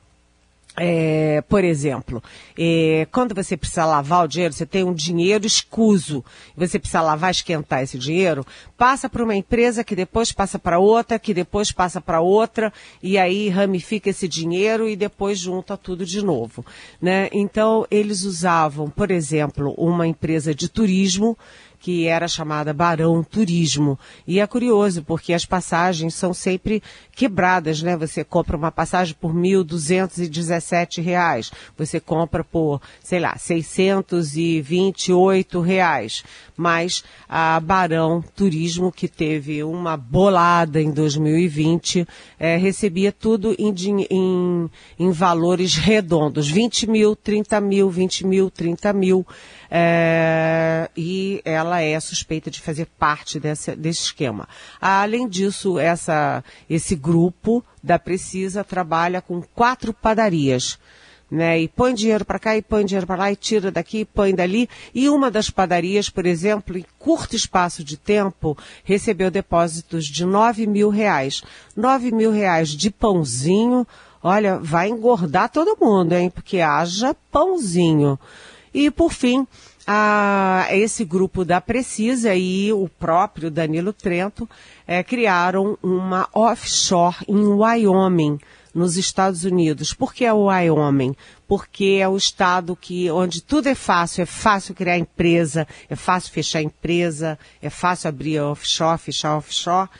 é, 0.80 1.42
por 1.48 1.64
exemplo, 1.64 2.22
é, 2.56 3.06
quando 3.10 3.34
você 3.34 3.56
precisa 3.56 3.84
lavar 3.84 4.24
o 4.24 4.28
dinheiro, 4.28 4.54
você 4.54 4.64
tem 4.64 4.84
um 4.84 4.94
dinheiro 4.94 5.44
escuso, 5.44 6.24
você 6.56 6.78
precisa 6.78 7.00
lavar, 7.02 7.32
esquentar 7.32 7.82
esse 7.82 7.98
dinheiro, 7.98 8.46
passa 8.76 9.08
para 9.08 9.24
uma 9.24 9.34
empresa 9.34 9.82
que 9.82 9.96
depois 9.96 10.30
passa 10.30 10.56
para 10.56 10.78
outra, 10.78 11.18
que 11.18 11.34
depois 11.34 11.72
passa 11.72 12.00
para 12.00 12.20
outra, 12.20 12.72
e 13.02 13.18
aí 13.18 13.48
ramifica 13.48 14.10
esse 14.10 14.28
dinheiro 14.28 14.88
e 14.88 14.94
depois 14.94 15.40
junta 15.40 15.76
tudo 15.76 16.06
de 16.06 16.24
novo. 16.24 16.64
Né? 17.02 17.28
Então, 17.32 17.84
eles 17.90 18.22
usavam, 18.22 18.88
por 18.88 19.10
exemplo, 19.10 19.74
uma 19.76 20.06
empresa 20.06 20.54
de 20.54 20.68
turismo 20.68 21.36
que 21.78 22.06
era 22.06 22.26
chamada 22.26 22.72
Barão 22.72 23.22
Turismo. 23.22 23.96
E 24.26 24.40
é 24.40 24.46
curioso, 24.46 25.02
porque 25.02 25.32
as 25.32 25.44
passagens 25.44 26.14
são 26.14 26.34
sempre 26.34 26.82
quebradas, 27.14 27.80
né? 27.82 27.96
Você 27.96 28.24
compra 28.24 28.56
uma 28.56 28.72
passagem 28.72 29.14
por 29.20 29.34
R$ 29.34 29.40
1.217, 29.40 31.52
você 31.76 32.00
compra 32.00 32.42
por, 32.42 32.80
sei 33.02 33.20
lá, 33.20 33.36
628 33.36 35.60
reais. 35.60 36.24
mas 36.56 37.04
a 37.28 37.60
Barão 37.60 38.24
Turismo, 38.34 38.90
que 38.90 39.06
teve 39.06 39.62
uma 39.62 39.94
bolada 39.96 40.82
em 40.82 40.90
2020, 40.90 42.04
é, 42.38 42.56
recebia 42.56 43.12
tudo 43.12 43.54
em, 43.56 43.72
em, 44.10 44.68
em 44.98 45.12
valores 45.12 45.76
redondos, 45.76 46.50
20 46.50 46.90
mil, 46.90 47.14
30 47.14 47.60
mil, 47.60 47.88
20 47.88 48.26
mil, 48.26 48.50
30 48.50 48.92
mil, 48.92 49.24
é, 49.70 50.90
e 50.96 51.42
ela 51.44 51.80
é 51.80 51.98
suspeita 52.00 52.50
de 52.50 52.60
fazer 52.60 52.86
parte 52.98 53.38
desse, 53.38 53.76
desse 53.76 54.04
esquema. 54.04 54.48
Além 54.80 55.28
disso, 55.28 55.78
essa, 55.78 56.42
esse 56.68 56.94
grupo 56.94 57.64
da 57.82 57.98
Precisa 57.98 58.64
trabalha 58.64 59.20
com 59.20 59.42
quatro 59.54 59.92
padarias. 59.92 60.78
Né, 61.30 61.60
e 61.60 61.68
põe 61.68 61.92
dinheiro 61.92 62.24
para 62.24 62.38
cá, 62.38 62.56
e 62.56 62.62
põe 62.62 62.86
dinheiro 62.86 63.06
para 63.06 63.16
lá, 63.16 63.30
e 63.30 63.36
tira 63.36 63.70
daqui, 63.70 63.98
e 63.98 64.04
põe 64.06 64.34
dali. 64.34 64.66
E 64.94 65.10
uma 65.10 65.30
das 65.30 65.50
padarias, 65.50 66.08
por 66.08 66.24
exemplo, 66.24 66.78
em 66.78 66.86
curto 66.98 67.36
espaço 67.36 67.84
de 67.84 67.98
tempo, 67.98 68.56
recebeu 68.82 69.30
depósitos 69.30 70.06
de 70.06 70.24
nove 70.24 70.66
mil 70.66 70.88
reais. 70.88 71.42
Nove 71.76 72.10
mil 72.12 72.30
reais 72.30 72.70
de 72.70 72.90
pãozinho, 72.90 73.86
olha, 74.22 74.58
vai 74.58 74.88
engordar 74.88 75.50
todo 75.50 75.76
mundo, 75.78 76.14
hein? 76.14 76.30
Porque 76.30 76.62
haja 76.62 77.14
pãozinho. 77.30 78.18
E, 78.78 78.92
por 78.92 79.12
fim, 79.12 79.44
a, 79.84 80.68
esse 80.70 81.04
grupo 81.04 81.44
da 81.44 81.60
Precisa 81.60 82.32
e 82.36 82.72
o 82.72 82.88
próprio 82.88 83.50
Danilo 83.50 83.92
Trento 83.92 84.48
é, 84.86 85.02
criaram 85.02 85.76
uma 85.82 86.28
offshore 86.32 87.16
em 87.26 87.44
Wyoming, 87.44 88.38
nos 88.72 88.96
Estados 88.96 89.42
Unidos. 89.42 89.92
Por 89.92 90.14
que 90.14 90.24
é 90.24 90.32
o 90.32 90.44
Wyoming? 90.44 91.16
Porque 91.48 91.98
é 92.00 92.08
o 92.08 92.16
estado 92.16 92.76
que, 92.76 93.10
onde 93.10 93.42
tudo 93.42 93.68
é 93.68 93.74
fácil, 93.74 94.22
é 94.22 94.26
fácil 94.26 94.76
criar 94.76 94.96
empresa, 94.96 95.66
é 95.90 95.96
fácil 95.96 96.32
fechar 96.32 96.62
empresa, 96.62 97.36
é 97.60 97.68
fácil 97.68 98.10
abrir 98.10 98.38
offshore, 98.38 98.96
fechar 98.96 99.36
offshore 99.36 99.90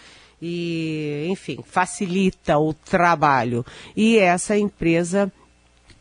e, 0.41 1.27
enfim, 1.29 1.65
facilita 1.67 2.57
o 2.59 2.73
trabalho. 2.73 3.67
E 3.97 4.19
essa 4.19 4.57
empresa 4.57 5.33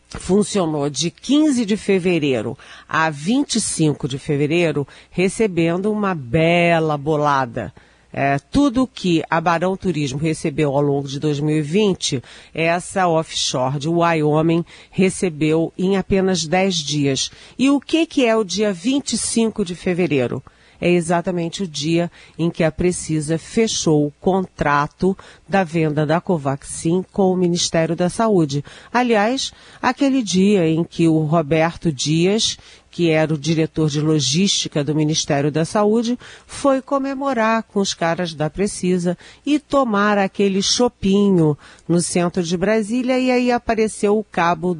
funcionou 0.09 0.89
de 0.89 1.11
15 1.11 1.65
de 1.65 1.75
fevereiro 1.75 2.57
a 2.87 3.09
25 3.09 4.07
de 4.07 4.17
fevereiro, 4.17 4.87
recebendo 5.09 5.91
uma 5.91 6.15
bela 6.15 6.97
bolada. 6.97 7.73
É, 8.11 8.39
tudo 8.39 8.87
que 8.87 9.21
a 9.29 9.39
Barão 9.39 9.75
Turismo 9.75 10.17
recebeu 10.17 10.71
ao 10.73 10.81
longo 10.81 11.07
de 11.07 11.19
2020, 11.19 12.23
essa 12.53 13.07
offshore 13.07 13.77
de 13.77 13.89
Wyoming 13.89 14.63
recebeu 14.89 15.73
em 15.77 15.97
apenas 15.97 16.45
10 16.45 16.75
dias. 16.75 17.29
E 17.59 17.69
o 17.69 17.79
que, 17.79 18.05
que 18.05 18.25
é 18.25 18.35
o 18.35 18.45
dia 18.45 18.71
25 18.71 19.63
de 19.63 19.75
fevereiro? 19.75 20.41
É 20.79 20.89
exatamente 20.89 21.63
o 21.63 21.67
dia 21.67 22.11
em 22.37 22.49
que 22.49 22.63
a 22.63 22.71
Precisa 22.71 23.37
fechou 23.37 24.05
o 24.05 24.13
contrato 24.21 25.17
da 25.47 25.63
venda 25.63 26.05
da 26.05 26.21
Covaxin 26.21 27.03
com 27.11 27.31
o 27.31 27.37
Ministério 27.37 27.95
da 27.95 28.09
Saúde. 28.09 28.63
Aliás, 28.93 29.51
aquele 29.81 30.21
dia 30.21 30.67
em 30.67 30.83
que 30.83 31.07
o 31.07 31.19
Roberto 31.19 31.91
Dias, 31.91 32.57
que 32.91 33.09
era 33.09 33.33
o 33.33 33.37
diretor 33.37 33.89
de 33.89 34.01
logística 34.01 34.83
do 34.83 34.95
Ministério 34.95 35.51
da 35.51 35.65
Saúde, 35.65 36.17
foi 36.45 36.81
comemorar 36.81 37.63
com 37.63 37.79
os 37.79 37.93
caras 37.93 38.33
da 38.33 38.49
Precisa 38.49 39.17
e 39.45 39.59
tomar 39.59 40.17
aquele 40.17 40.61
chopinho 40.61 41.57
no 41.87 42.01
centro 42.01 42.43
de 42.43 42.57
Brasília 42.57 43.19
e 43.19 43.31
aí 43.31 43.51
apareceu 43.51 44.17
o 44.17 44.23
cabo 44.23 44.75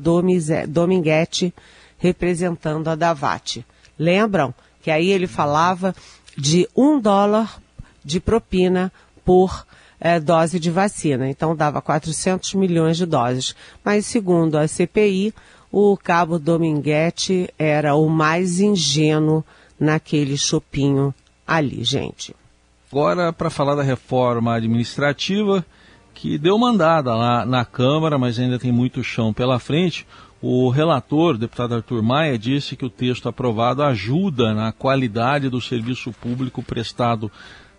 Dominguete 0.67 1.53
representando 1.97 2.87
a 2.87 2.95
Davate. 2.95 3.65
Lembram? 3.97 4.53
Que 4.87 4.91
aí 4.91 5.09
ele 5.09 5.27
falava 5.27 5.93
de 6.37 6.65
um 6.73 6.97
dólar 6.97 7.61
de 8.05 8.21
propina 8.21 8.89
por 9.25 9.67
é, 9.99 10.17
dose 10.17 10.61
de 10.61 10.71
vacina. 10.71 11.29
Então 11.29 11.53
dava 11.53 11.81
400 11.81 12.53
milhões 12.53 12.95
de 12.95 13.05
doses. 13.05 13.53
Mas 13.83 14.05
segundo 14.05 14.57
a 14.57 14.65
CPI, 14.65 15.33
o 15.69 15.97
cabo 15.97 16.39
Dominguete 16.39 17.53
era 17.59 17.95
o 17.95 18.07
mais 18.07 18.61
ingênuo 18.61 19.43
naquele 19.77 20.37
chopinho 20.37 21.13
ali, 21.45 21.83
gente. 21.83 22.33
Agora, 22.89 23.33
para 23.33 23.49
falar 23.49 23.75
da 23.75 23.83
reforma 23.83 24.55
administrativa, 24.55 25.65
que 26.13 26.37
deu 26.37 26.57
mandada 26.57 27.13
lá 27.13 27.45
na 27.45 27.65
Câmara, 27.65 28.17
mas 28.17 28.39
ainda 28.39 28.57
tem 28.57 28.71
muito 28.71 29.03
chão 29.03 29.33
pela 29.33 29.59
frente. 29.59 30.07
O 30.41 30.69
relator, 30.69 31.35
o 31.35 31.37
deputado 31.37 31.75
Arthur 31.75 32.03
Maia, 32.03 32.37
disse 32.37 32.75
que 32.75 32.85
o 32.85 32.89
texto 32.89 33.27
aprovado 33.27 33.81
ajuda 33.81 34.53
na 34.53 34.71
qualidade 34.71 35.49
do 35.49 35.59
serviço 35.59 36.11
público 36.11 36.61
prestado 36.61 37.31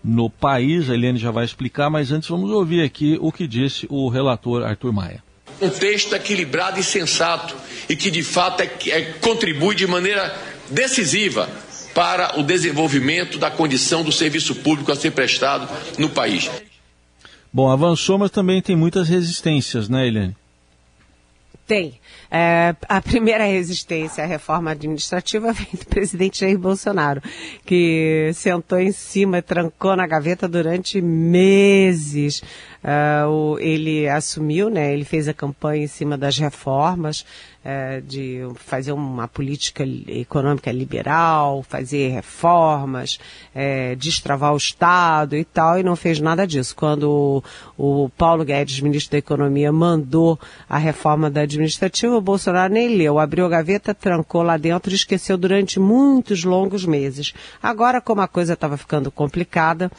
no 0.03 0.29
país. 0.29 0.91
A 0.91 0.95
Eliane 0.95 1.19
já 1.19 1.31
vai 1.31 1.45
explicar, 1.45 1.89
mas 1.89 2.11
antes 2.11 2.29
vamos 2.29 2.51
ouvir 2.51 2.83
aqui 2.83 3.17
o 3.21 3.31
que 3.31 3.47
disse 3.47 3.87
o 3.89 4.09
relator 4.09 4.65
Arthur 4.65 4.93
Maia. 4.93 5.23
Um 5.61 5.71
texto 5.71 6.15
equilibrado 6.15 6.81
e 6.81 6.83
sensato 6.83 7.55
e 7.89 7.95
que 7.95 8.11
de 8.11 8.23
fato 8.23 8.61
é, 8.61 8.71
é, 8.89 9.03
contribui 9.21 9.75
de 9.75 9.87
maneira 9.87 10.37
decisiva 10.71 11.49
para 11.95 12.39
o 12.39 12.43
desenvolvimento 12.43 13.39
da 13.39 13.51
condição 13.51 14.03
do 14.03 14.13
serviço 14.13 14.55
público 14.57 14.93
a 14.93 14.97
ser 14.97 15.13
prestado 15.13 15.69
no 15.97 16.09
país. 16.09 16.51
Bom, 17.53 17.71
avançou, 17.71 18.19
mas 18.19 18.31
também 18.31 18.61
tem 18.61 18.77
muitas 18.77 19.09
resistências, 19.09 19.89
né, 19.89 20.07
Eliane? 20.07 20.37
Tem. 21.69 22.01
É, 22.31 22.75
a 22.89 22.99
primeira 23.03 23.45
resistência 23.45 24.25
à 24.25 24.27
reforma 24.27 24.71
administrativa 24.71 25.53
vem 25.53 25.69
do 25.75 25.85
presidente 25.85 26.41
Jair 26.41 26.59
Bolsonaro, 26.59 27.23
que 27.67 28.31
sentou 28.33 28.79
em 28.81 28.91
cima, 28.91 29.43
trancou 29.43 29.95
na 29.95 30.07
gaveta 30.07 30.49
durante 30.49 31.01
meses. 31.03 32.43
Uh, 32.83 33.29
o, 33.29 33.59
ele 33.59 34.09
assumiu, 34.09 34.71
né, 34.71 34.93
ele 34.93 35.05
fez 35.05 35.27
a 35.27 35.35
campanha 35.35 35.83
em 35.83 35.89
cima 35.89 36.17
das 36.17 36.39
reformas, 36.39 37.25
é, 37.65 38.01
de 38.01 38.41
fazer 38.55 38.93
uma 38.93 39.27
política 39.29 39.85
econômica 40.07 40.71
liberal, 40.73 41.63
fazer 41.63 42.09
reformas, 42.09 43.19
é, 43.55 43.95
destravar 43.95 44.55
o 44.55 44.57
Estado 44.57 45.37
e 45.37 45.45
tal, 45.45 45.79
e 45.79 45.83
não 45.83 45.97
fez 45.97 46.21
nada 46.21 46.47
disso. 46.47 46.75
Quando 46.75 47.43
o, 47.77 48.05
o 48.05 48.09
Paulo 48.11 48.45
Guedes, 48.45 48.81
ministro 48.81 49.13
da 49.13 49.19
Economia, 49.19 49.71
mandou 49.71 50.39
a 50.67 50.79
reforma 50.79 51.29
da 51.29 51.43
administrativa, 51.43 52.17
o 52.17 52.23
Bolsonaro 52.23 52.73
nem 52.73 52.97
leu, 52.97 53.19
abriu 53.19 53.45
a 53.45 53.51
gaveta, 53.51 53.93
trancou 53.93 54.43
lá 54.43 54.57
dentro 54.57 54.91
e 54.93 54.95
esqueceu 54.95 55.37
durante 55.37 55.79
muitos 55.79 56.45
longos 56.45 56.87
meses. 56.87 57.35
Agora, 57.63 58.01
como 58.01 58.23
a 58.23 58.29
coisa 58.29 58.55
estava 58.55 58.79
ficando 58.79 59.11
complicada, 59.11 59.91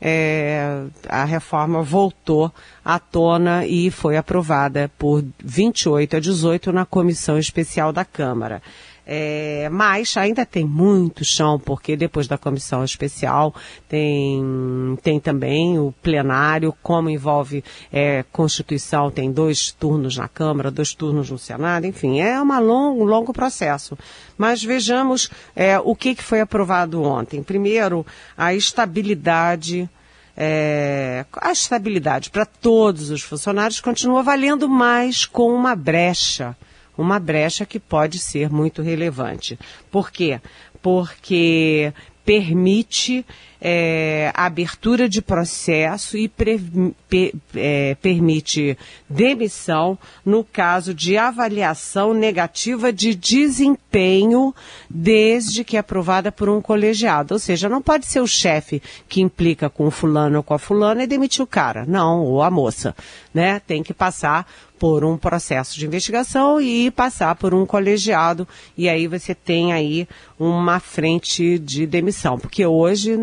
é, 0.00 0.84
a 1.08 1.24
reforma 1.24 1.82
voltou 1.82 2.52
à 2.84 2.98
tona 2.98 3.66
e 3.66 3.90
foi 3.90 4.16
aprovada 4.16 4.90
por 4.98 5.24
28 5.42 6.16
a 6.16 6.20
18 6.20 6.72
na 6.72 6.86
comissão 6.86 7.38
especial 7.38 7.92
da 7.92 8.04
Câmara. 8.04 8.62
É, 9.10 9.70
mas 9.72 10.14
ainda 10.18 10.44
tem 10.44 10.66
muito 10.66 11.24
chão, 11.24 11.58
porque 11.58 11.96
depois 11.96 12.28
da 12.28 12.36
comissão 12.36 12.84
especial 12.84 13.54
tem, 13.88 14.98
tem 15.02 15.18
também 15.18 15.78
o 15.78 15.94
plenário, 16.02 16.74
como 16.82 17.08
envolve 17.08 17.64
é, 17.90 18.22
Constituição, 18.30 19.10
tem 19.10 19.32
dois 19.32 19.72
turnos 19.72 20.18
na 20.18 20.28
Câmara, 20.28 20.70
dois 20.70 20.92
turnos 20.92 21.30
no 21.30 21.38
Senado, 21.38 21.86
enfim, 21.86 22.20
é 22.20 22.38
uma 22.38 22.58
long, 22.58 23.00
um 23.00 23.04
longo 23.04 23.32
processo. 23.32 23.96
Mas 24.36 24.62
vejamos 24.62 25.30
é, 25.56 25.78
o 25.78 25.96
que, 25.96 26.14
que 26.14 26.22
foi 26.22 26.42
aprovado 26.42 27.02
ontem. 27.02 27.42
Primeiro, 27.42 28.04
a 28.36 28.52
estabilidade 28.52 29.88
é, 30.36 31.24
a 31.32 31.50
estabilidade 31.50 32.28
para 32.28 32.44
todos 32.44 33.08
os 33.08 33.22
funcionários 33.22 33.80
continua 33.80 34.22
valendo 34.22 34.68
mais 34.68 35.24
com 35.24 35.52
uma 35.52 35.74
brecha 35.74 36.54
uma 36.98 37.20
brecha 37.20 37.64
que 37.64 37.78
pode 37.78 38.18
ser 38.18 38.50
muito 38.50 38.82
relevante. 38.82 39.58
Por 39.90 40.10
quê? 40.10 40.40
Porque 40.82 41.92
permite 42.24 43.24
é, 43.60 44.30
abertura 44.34 45.08
de 45.08 45.20
processo 45.20 46.16
e 46.16 46.28
pre, 46.28 46.60
pe, 47.08 47.34
é, 47.54 47.96
permite 47.96 48.78
demissão 49.08 49.98
no 50.24 50.44
caso 50.44 50.94
de 50.94 51.16
avaliação 51.16 52.14
negativa 52.14 52.92
de 52.92 53.14
desempenho, 53.14 54.54
desde 54.88 55.64
que 55.64 55.76
aprovada 55.76 56.30
por 56.30 56.48
um 56.48 56.60
colegiado. 56.60 57.34
Ou 57.34 57.38
seja, 57.38 57.68
não 57.68 57.82
pode 57.82 58.06
ser 58.06 58.20
o 58.20 58.26
chefe 58.26 58.82
que 59.08 59.20
implica 59.20 59.68
com 59.68 59.86
o 59.86 59.90
fulano 59.90 60.38
ou 60.38 60.42
com 60.42 60.54
a 60.54 60.58
fulana 60.58 61.02
e 61.02 61.06
demitir 61.06 61.42
o 61.42 61.46
cara. 61.46 61.84
Não, 61.86 62.24
ou 62.24 62.42
a 62.42 62.50
moça. 62.50 62.94
Né? 63.34 63.60
Tem 63.60 63.82
que 63.82 63.92
passar 63.92 64.46
por 64.78 65.04
um 65.04 65.16
processo 65.16 65.78
de 65.78 65.86
investigação 65.86 66.60
e 66.60 66.90
passar 66.90 67.34
por 67.34 67.52
um 67.52 67.66
colegiado 67.66 68.46
e 68.76 68.88
aí 68.88 69.06
você 69.06 69.34
tem 69.34 69.72
aí 69.72 70.06
uma 70.38 70.78
frente 70.78 71.58
de 71.58 71.84
demissão, 71.84 72.38
porque 72.38 72.64
hoje 72.64 73.18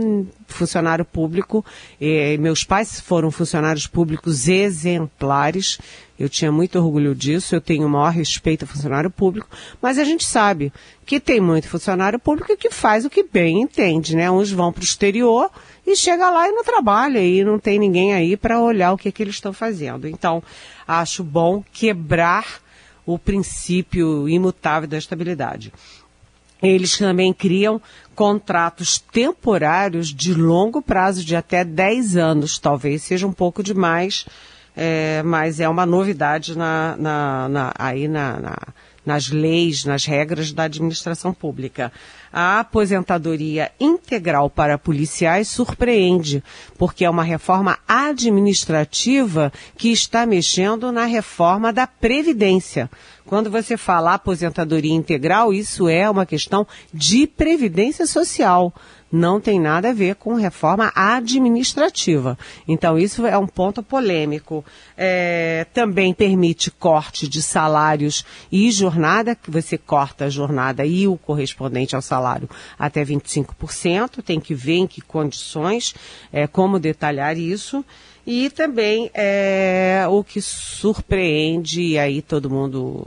funcionário 0.48 1.04
público, 1.04 1.66
eh, 2.00 2.38
meus 2.38 2.64
pais 2.64 3.00
foram 3.00 3.32
funcionários 3.32 3.88
públicos 3.88 4.48
exemplares, 4.48 5.80
eu 6.18 6.30
tinha 6.30 6.52
muito 6.52 6.80
orgulho 6.80 7.14
disso, 7.14 7.56
eu 7.56 7.62
tenho 7.62 7.88
o 7.88 7.90
maior 7.90 8.12
respeito 8.12 8.64
ao 8.64 8.68
funcionário 8.70 9.12
público, 9.12 9.50
mas 9.82 9.98
a 9.98 10.04
gente 10.04 10.24
sabe 10.24 10.72
que 11.06 11.20
tem 11.20 11.42
muito 11.42 11.68
funcionário 11.68 12.18
público 12.18 12.56
que 12.56 12.70
faz 12.70 13.04
o 13.04 13.10
que 13.10 13.24
bem 13.24 13.62
entende, 13.62 14.16
né? 14.16 14.32
Uns 14.32 14.52
vão 14.52 14.72
para 14.72 14.82
o 14.82 14.86
exterior 14.86 15.50
e 15.86 15.96
chega 15.96 16.30
lá 16.30 16.48
e 16.48 16.52
não 16.52 16.64
trabalha 16.64 17.20
e 17.20 17.44
não 17.44 17.60
tem 17.60 17.78
ninguém 17.78 18.14
aí 18.14 18.38
para 18.38 18.62
olhar 18.62 18.94
o 18.94 18.98
que, 18.98 19.12
que 19.12 19.24
eles 19.24 19.36
estão 19.36 19.52
fazendo. 19.52 20.08
Então, 20.08 20.42
acho 20.88 21.24
bom 21.24 21.64
quebrar 21.74 22.62
o 23.06 23.20
princípio 23.20 24.28
imutável 24.28 24.88
da 24.90 24.98
estabilidade. 24.98 25.72
Eles 26.62 26.98
também 26.98 27.34
criam 27.34 27.82
contratos 28.16 28.98
temporários 28.98 30.08
de 30.08 30.34
longo 30.34 30.82
prazo, 30.82 31.24
de 31.24 31.36
até 31.36 31.64
10 31.64 32.18
anos. 32.18 32.58
Talvez 32.58 33.04
seja 33.04 33.28
um 33.28 33.34
pouco 33.34 33.62
demais, 33.62 34.26
é, 34.76 35.22
mas 35.24 35.60
é 35.60 35.70
uma 35.70 35.86
novidade 35.86 36.58
na, 36.58 36.96
na, 36.98 37.50
na 37.50 37.74
aí 37.78 38.08
na, 38.08 38.40
nas 39.06 39.30
leis, 39.30 39.86
nas 39.86 40.06
regras 40.06 40.52
da 40.52 40.64
administração 40.64 41.34
pública. 41.34 41.92
A 42.34 42.60
aposentadoria 42.60 43.72
integral 43.80 44.50
para 44.50 44.78
policiais 44.78 45.48
surpreende, 45.48 46.44
porque 46.78 47.06
é 47.06 47.10
uma 47.10 47.24
reforma 47.24 47.78
administrativa 47.88 49.54
que 49.78 49.90
está 49.90 50.26
mexendo 50.26 50.92
na 50.92 51.06
reforma 51.06 51.72
da 51.72 51.88
Previdência. 51.88 52.90
Quando 53.26 53.50
você 53.50 53.78
fala 53.78 54.14
aposentadoria 54.14 54.94
integral, 54.94 55.54
isso 55.54 55.88
é 55.88 56.10
uma 56.10 56.26
questão 56.26 56.68
de 56.94 57.26
previdência 57.26 58.06
social 58.06 58.74
não 59.16 59.40
tem 59.40 59.60
nada 59.60 59.90
a 59.90 59.94
ver 59.94 60.16
com 60.16 60.36
reforma 60.36 60.92
administrativa. 60.94 62.38
Então, 62.68 63.00
isso 63.00 63.26
é 63.26 63.38
um 63.38 63.48
ponto 63.48 63.82
polêmico. 63.82 64.64
É, 64.98 65.66
também 65.74 66.14
permite 66.14 66.70
corte 66.70 67.28
de 67.28 67.42
salários 67.42 68.26
e 68.52 68.70
jornada, 68.72 69.34
que 69.34 69.50
você 69.50 69.78
corta 69.78 70.26
a 70.26 70.30
jornada 70.30 70.86
e 70.86 71.08
o 71.08 71.18
correspondente 71.18 71.96
ao 71.96 72.02
salário 72.02 72.50
até 72.78 73.06
25%. 73.06 74.22
Tem 74.22 74.40
que 74.40 74.54
ver 74.54 74.76
em 74.76 74.88
que 74.88 75.02
condições, 75.02 75.96
é, 76.32 76.46
como 76.46 76.78
detalhar 76.78 77.38
isso. 77.38 77.86
E 78.26 78.50
também 78.50 79.12
é, 79.14 80.06
o 80.10 80.24
que 80.24 80.42
surpreende, 80.42 81.82
e 81.82 82.00
aí 82.00 82.22
todo 82.22 82.50
mundo 82.50 83.04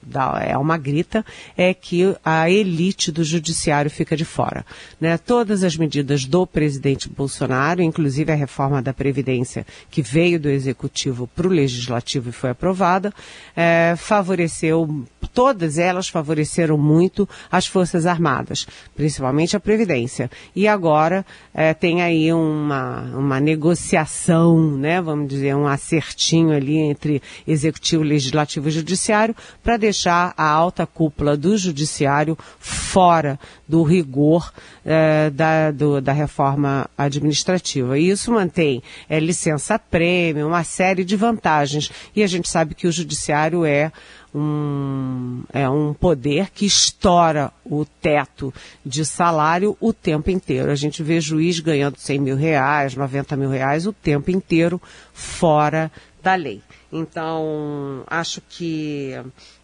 dá, 0.00 0.40
é 0.44 0.56
uma 0.56 0.76
grita, 0.76 1.24
é 1.56 1.74
que 1.74 2.14
a 2.24 2.50
elite 2.50 3.10
do 3.10 3.24
judiciário 3.24 3.90
fica 3.90 4.16
de 4.16 4.24
fora. 4.24 4.64
Né? 5.00 5.18
Todas 5.18 5.64
as 5.64 5.76
medidas 5.76 6.24
do 6.24 6.46
presidente 6.46 7.08
Bolsonaro, 7.08 7.82
inclusive 7.82 8.32
a 8.32 8.36
reforma 8.36 8.80
da 8.80 8.92
Previdência, 8.92 9.66
que 9.90 10.02
veio 10.02 10.38
do 10.38 10.48
Executivo 10.48 11.26
para 11.28 11.46
o 11.46 11.50
Legislativo 11.50 12.28
e 12.28 12.32
foi 12.32 12.50
aprovada, 12.50 13.12
é, 13.56 13.94
favoreceu, 13.96 15.04
todas 15.32 15.78
elas 15.78 16.08
favoreceram 16.08 16.76
muito 16.76 17.28
as 17.50 17.66
Forças 17.66 18.06
Armadas, 18.06 18.66
principalmente 18.94 19.56
a 19.56 19.60
Previdência. 19.60 20.30
E 20.54 20.66
agora 20.66 21.24
é, 21.54 21.74
tem 21.74 22.02
aí 22.02 22.32
uma, 22.32 23.02
uma 23.14 23.40
negociação 23.40 24.60
né, 24.78 25.00
vamos 25.00 25.28
dizer, 25.28 25.54
um 25.54 25.66
acertinho 25.66 26.52
ali 26.54 26.76
entre 26.76 27.22
executivo, 27.46 28.02
legislativo 28.02 28.68
e 28.68 28.72
judiciário 28.72 29.34
para 29.62 29.76
deixar 29.76 30.34
a 30.36 30.48
alta 30.48 30.86
cúpula 30.86 31.36
do 31.36 31.56
judiciário 31.56 32.36
fora 32.58 33.38
do 33.68 33.82
rigor 33.82 34.52
eh, 34.84 35.30
da, 35.30 35.70
do, 35.70 36.00
da 36.00 36.12
reforma 36.12 36.88
administrativa. 36.96 37.98
E 37.98 38.10
isso 38.10 38.32
mantém 38.32 38.82
é, 39.08 39.20
licença 39.20 39.78
prêmio, 39.78 40.48
uma 40.48 40.64
série 40.64 41.04
de 41.04 41.16
vantagens. 41.16 41.90
E 42.14 42.22
a 42.22 42.26
gente 42.26 42.48
sabe 42.48 42.74
que 42.74 42.86
o 42.86 42.92
judiciário 42.92 43.64
é 43.64 43.92
um, 44.34 45.42
é 45.52 45.68
um 45.68 45.92
poder 45.92 46.50
que 46.50 46.64
estoura 46.64 47.52
o 47.64 47.84
teto 47.84 48.52
de 48.84 49.04
salário 49.04 49.76
o 49.80 49.92
tempo 49.92 50.30
inteiro. 50.30 50.70
A 50.70 50.74
gente 50.74 51.02
vê 51.02 51.20
juiz 51.20 51.58
ganhando 51.60 51.96
100 51.96 52.18
mil 52.20 52.36
reais, 52.36 52.94
90 52.94 53.36
mil 53.36 53.50
reais 53.50 53.86
o 53.86 53.92
tempo 53.92 54.30
inteiro 54.30 54.80
fora 55.12 55.90
da 56.22 56.34
lei. 56.34 56.62
Então, 56.92 58.02
acho 58.06 58.42
que 58.48 59.14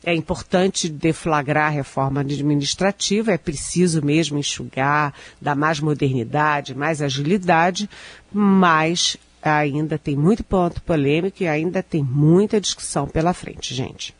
é 0.05 0.15
importante 0.15 0.89
deflagrar 0.89 1.67
a 1.67 1.71
reforma 1.71 2.21
administrativa, 2.21 3.33
é 3.33 3.39
preciso 3.39 4.05
mesmo 4.05 4.39
enxugar, 4.39 5.13
dar 5.41 5.57
mais 5.57 5.81
modernidade, 5.81 6.75
mais 6.75 7.03
agilidade, 7.03 7.91
mas 8.33 9.17
ainda 9.43 9.99
tem 9.99 10.17
muito 10.17 10.45
ponto 10.45 10.81
polêmico 10.83 11.43
e 11.43 11.49
ainda 11.49 11.83
tem 11.83 12.03
muita 12.03 12.61
discussão 12.61 13.07
pela 13.07 13.33
frente, 13.33 13.75
gente. 13.75 14.15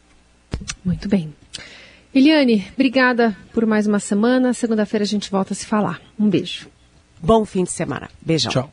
Muito 0.85 1.09
bem. 1.09 1.33
Eliane, 2.15 2.67
obrigada 2.75 3.37
por 3.53 3.67
mais 3.67 3.87
uma 3.87 3.99
semana. 3.99 4.55
Segunda-feira 4.55 5.05
a 5.05 5.07
gente 5.07 5.31
volta 5.31 5.53
a 5.53 5.57
se 5.57 5.67
falar. 5.67 6.01
Um 6.19 6.29
beijo. 6.29 6.69
Bom 7.21 7.45
fim 7.45 7.65
de 7.65 7.71
semana. 7.71 8.09
Beijão. 8.23 8.51
Tchau. 8.51 8.73